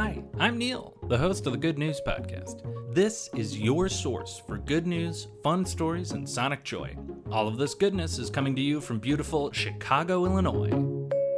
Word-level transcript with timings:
Hi, 0.00 0.22
I'm 0.38 0.58
Neil, 0.58 0.94
the 1.08 1.18
host 1.18 1.44
of 1.48 1.52
the 1.52 1.58
Good 1.58 1.76
News 1.76 2.00
Podcast. 2.06 2.62
This 2.94 3.28
is 3.34 3.58
your 3.58 3.88
source 3.88 4.40
for 4.46 4.56
good 4.56 4.86
news, 4.86 5.26
fun 5.42 5.64
stories, 5.66 6.12
and 6.12 6.28
sonic 6.28 6.62
joy. 6.62 6.96
All 7.32 7.48
of 7.48 7.56
this 7.56 7.74
goodness 7.74 8.20
is 8.20 8.30
coming 8.30 8.54
to 8.54 8.62
you 8.62 8.80
from 8.80 9.00
beautiful 9.00 9.50
Chicago, 9.50 10.24
Illinois. 10.24 10.70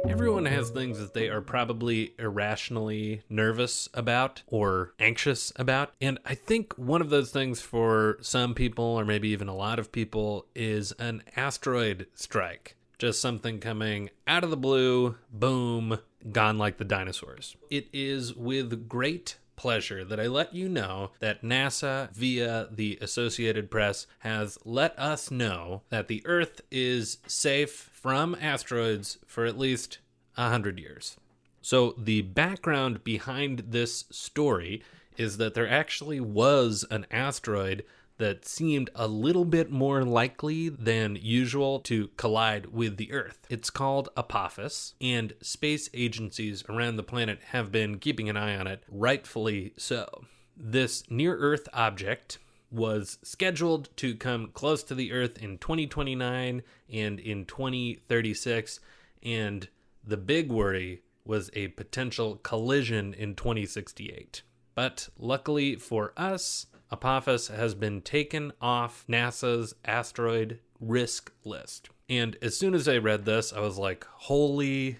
Everyone 0.07 0.45
has 0.45 0.69
things 0.69 0.99
that 0.99 1.15
they 1.15 1.27
are 1.27 1.41
probably 1.41 2.13
irrationally 2.19 3.23
nervous 3.29 3.89
about 3.95 4.43
or 4.45 4.93
anxious 4.99 5.51
about. 5.55 5.93
And 5.99 6.19
I 6.23 6.35
think 6.35 6.77
one 6.77 7.01
of 7.01 7.09
those 7.09 7.31
things 7.31 7.61
for 7.61 8.19
some 8.21 8.53
people, 8.53 8.85
or 8.85 9.05
maybe 9.05 9.29
even 9.29 9.47
a 9.47 9.55
lot 9.55 9.79
of 9.79 9.91
people, 9.91 10.45
is 10.53 10.91
an 10.99 11.23
asteroid 11.35 12.05
strike. 12.13 12.75
Just 12.99 13.21
something 13.21 13.59
coming 13.59 14.11
out 14.27 14.43
of 14.43 14.51
the 14.51 14.55
blue, 14.55 15.15
boom, 15.33 15.97
gone 16.31 16.57
like 16.57 16.77
the 16.77 16.85
dinosaurs. 16.85 17.55
It 17.69 17.87
is 17.93 18.33
with 18.35 18.87
great 18.87 19.37
pleasure 19.55 20.03
that 20.03 20.19
I 20.19 20.25
let 20.25 20.55
you 20.55 20.67
know 20.67 21.11
that 21.19 21.43
NASA, 21.43 22.11
via 22.13 22.67
the 22.71 22.97
Associated 22.99 23.69
Press, 23.69 24.07
has 24.19 24.57
let 24.65 24.97
us 24.97 25.29
know 25.29 25.83
that 25.89 26.07
the 26.07 26.23
Earth 26.25 26.61
is 26.71 27.19
safe 27.27 27.91
from 27.93 28.35
asteroids 28.41 29.19
for 29.27 29.45
at 29.45 29.59
least 29.59 29.99
100 30.35 30.79
years. 30.79 31.15
So, 31.61 31.93
the 31.95 32.23
background 32.23 33.03
behind 33.03 33.65
this 33.67 34.05
story 34.09 34.81
is 35.15 35.37
that 35.37 35.53
there 35.53 35.69
actually 35.69 36.19
was 36.19 36.83
an 36.89 37.05
asteroid 37.11 37.83
that 38.21 38.45
seemed 38.45 38.87
a 38.93 39.07
little 39.07 39.45
bit 39.45 39.71
more 39.71 40.03
likely 40.03 40.69
than 40.69 41.17
usual 41.19 41.79
to 41.79 42.07
collide 42.17 42.67
with 42.67 42.97
the 42.97 43.11
Earth. 43.11 43.47
It's 43.49 43.71
called 43.71 44.09
Apophis, 44.15 44.93
and 45.01 45.33
space 45.41 45.89
agencies 45.91 46.63
around 46.69 46.97
the 46.97 47.03
planet 47.03 47.39
have 47.47 47.71
been 47.71 47.97
keeping 47.97 48.29
an 48.29 48.37
eye 48.37 48.55
on 48.55 48.67
it, 48.67 48.83
rightfully 48.87 49.73
so. 49.75 50.25
This 50.55 51.03
near 51.09 51.35
Earth 51.35 51.67
object 51.73 52.37
was 52.69 53.17
scheduled 53.23 53.89
to 53.97 54.13
come 54.13 54.51
close 54.53 54.83
to 54.83 54.93
the 54.93 55.11
Earth 55.11 55.41
in 55.41 55.57
2029 55.57 56.61
and 56.93 57.19
in 57.19 57.45
2036, 57.45 58.79
and 59.23 59.67
the 60.03 60.17
big 60.17 60.51
worry 60.51 61.01
was 61.25 61.49
a 61.55 61.69
potential 61.69 62.35
collision 62.43 63.15
in 63.15 63.33
2068. 63.33 64.43
But 64.75 65.09
luckily 65.17 65.75
for 65.75 66.13
us, 66.15 66.67
Apophis 66.91 67.47
has 67.47 67.73
been 67.73 68.01
taken 68.01 68.51
off 68.61 69.05
NASA's 69.07 69.75
asteroid 69.85 70.59
risk 70.79 71.31
list. 71.45 71.89
And 72.09 72.37
as 72.41 72.57
soon 72.57 72.73
as 72.73 72.87
I 72.87 72.97
read 72.97 73.23
this, 73.23 73.53
I 73.53 73.61
was 73.61 73.77
like, 73.77 74.05
holy 74.11 74.97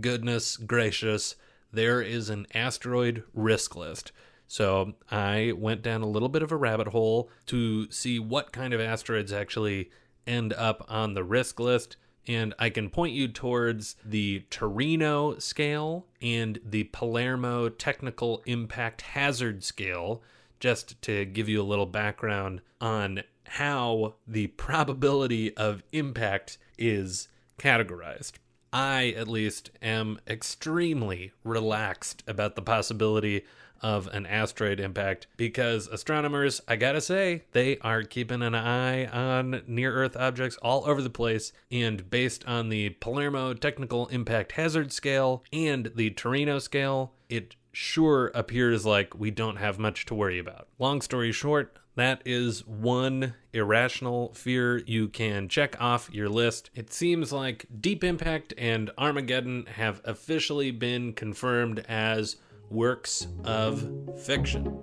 goodness 0.00 0.56
gracious, 0.56 1.36
there 1.72 2.00
is 2.00 2.30
an 2.30 2.46
asteroid 2.54 3.22
risk 3.32 3.76
list. 3.76 4.10
So 4.48 4.94
I 5.10 5.52
went 5.56 5.82
down 5.82 6.02
a 6.02 6.08
little 6.08 6.28
bit 6.28 6.42
of 6.42 6.50
a 6.50 6.56
rabbit 6.56 6.88
hole 6.88 7.30
to 7.46 7.90
see 7.92 8.18
what 8.18 8.52
kind 8.52 8.72
of 8.72 8.80
asteroids 8.80 9.32
actually 9.32 9.90
end 10.26 10.52
up 10.54 10.84
on 10.88 11.14
the 11.14 11.24
risk 11.24 11.60
list. 11.60 11.96
And 12.26 12.54
I 12.58 12.70
can 12.70 12.90
point 12.90 13.14
you 13.14 13.28
towards 13.28 13.96
the 14.04 14.44
Torino 14.50 15.38
scale 15.38 16.06
and 16.20 16.58
the 16.64 16.84
Palermo 16.84 17.68
Technical 17.68 18.42
Impact 18.46 19.02
Hazard 19.02 19.62
scale 19.62 20.22
just 20.60 21.00
to 21.02 21.24
give 21.24 21.48
you 21.48 21.60
a 21.60 21.64
little 21.64 21.86
background 21.86 22.60
on 22.80 23.22
how 23.44 24.14
the 24.26 24.48
probability 24.48 25.56
of 25.56 25.82
impact 25.92 26.58
is 26.76 27.28
categorized. 27.58 28.32
I, 28.72 29.14
at 29.16 29.28
least, 29.28 29.70
am 29.80 30.18
extremely 30.26 31.32
relaxed 31.42 32.22
about 32.26 32.54
the 32.54 32.62
possibility 32.62 33.44
of 33.80 34.08
an 34.08 34.26
asteroid 34.26 34.80
impact 34.80 35.26
because 35.36 35.86
astronomers, 35.86 36.60
I 36.66 36.76
gotta 36.76 37.00
say, 37.00 37.44
they 37.52 37.78
are 37.78 38.02
keeping 38.02 38.42
an 38.42 38.54
eye 38.54 39.06
on 39.06 39.62
near 39.66 39.92
Earth 39.94 40.16
objects 40.16 40.58
all 40.58 40.84
over 40.86 41.00
the 41.00 41.10
place. 41.10 41.52
And 41.70 42.10
based 42.10 42.44
on 42.46 42.68
the 42.68 42.90
Palermo 42.90 43.54
Technical 43.54 44.06
Impact 44.08 44.52
Hazard 44.52 44.92
Scale 44.92 45.44
and 45.52 45.90
the 45.94 46.10
Torino 46.10 46.58
scale, 46.58 47.12
it 47.28 47.54
sure 47.72 48.28
appears 48.34 48.86
like 48.86 49.18
we 49.18 49.30
don't 49.30 49.56
have 49.56 49.78
much 49.78 50.06
to 50.06 50.14
worry 50.14 50.38
about. 50.38 50.68
Long 50.78 51.00
story 51.00 51.32
short, 51.32 51.76
that 51.96 52.22
is 52.24 52.66
one 52.66 53.34
irrational 53.52 54.32
fear 54.34 54.78
you 54.78 55.08
can 55.08 55.48
check 55.48 55.76
off 55.80 56.08
your 56.12 56.28
list. 56.28 56.70
It 56.74 56.92
seems 56.92 57.32
like 57.32 57.66
Deep 57.80 58.04
Impact 58.04 58.54
and 58.56 58.90
Armageddon 58.96 59.66
have 59.66 60.00
officially 60.04 60.70
been 60.70 61.12
confirmed 61.12 61.84
as 61.88 62.36
works 62.70 63.26
of 63.44 63.88
fiction. 64.22 64.80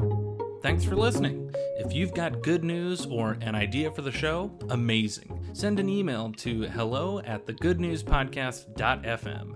Thanks 0.61 0.83
for 0.83 0.95
listening. 0.95 1.53
If 1.77 1.93
you've 1.93 2.13
got 2.13 2.41
good 2.41 2.63
news 2.63 3.05
or 3.05 3.37
an 3.39 3.55
idea 3.55 3.91
for 3.91 4.01
the 4.01 4.11
show, 4.11 4.51
amazing. 4.69 5.39
Send 5.53 5.79
an 5.79 5.87
email 5.87 6.33
to 6.37 6.63
hello 6.63 7.19
at 7.19 7.45
thegoodnewspodcast.fm. 7.45 9.55